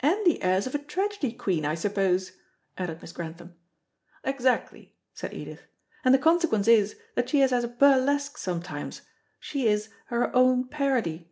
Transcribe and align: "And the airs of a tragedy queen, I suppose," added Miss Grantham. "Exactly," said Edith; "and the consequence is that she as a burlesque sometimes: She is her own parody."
"And 0.00 0.26
the 0.26 0.42
airs 0.42 0.66
of 0.66 0.74
a 0.74 0.78
tragedy 0.78 1.32
queen, 1.32 1.64
I 1.64 1.74
suppose," 1.74 2.32
added 2.76 3.00
Miss 3.00 3.12
Grantham. 3.12 3.54
"Exactly," 4.22 4.94
said 5.14 5.32
Edith; 5.32 5.62
"and 6.04 6.12
the 6.12 6.18
consequence 6.18 6.68
is 6.68 6.96
that 7.14 7.30
she 7.30 7.40
as 7.40 7.50
a 7.54 7.66
burlesque 7.66 8.36
sometimes: 8.36 9.00
She 9.40 9.66
is 9.66 9.88
her 10.08 10.36
own 10.36 10.68
parody." 10.68 11.30